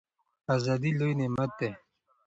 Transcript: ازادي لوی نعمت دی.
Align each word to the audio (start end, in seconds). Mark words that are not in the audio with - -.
ازادي 0.55 0.91
لوی 0.99 1.13
نعمت 1.19 1.51
دی. 1.59 1.69